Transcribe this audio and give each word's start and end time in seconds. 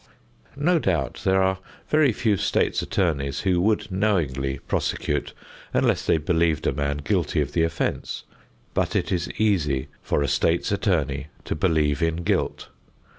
No 0.57 0.79
doubt 0.79 1.21
there 1.25 1.43
are 1.43 1.59
very 1.87 2.11
few 2.11 2.35
State's 2.35 2.81
Attorneys 2.81 3.41
who 3.41 3.61
would 3.61 3.91
knowingly 3.91 4.57
prosecute 4.57 5.31
unless 5.75 6.03
they 6.07 6.17
believed 6.17 6.65
a 6.65 6.73
man 6.73 6.97
guilty 6.97 7.39
of 7.39 7.51
the 7.53 7.61
offense, 7.61 8.23
but 8.73 8.95
it 8.95 9.11
is 9.11 9.29
easy 9.37 9.89
for 10.01 10.23
a 10.23 10.27
State's 10.27 10.71
Attorney 10.71 11.27
to 11.45 11.53
believe 11.53 12.01
in 12.01 12.23
guilt. 12.23 12.69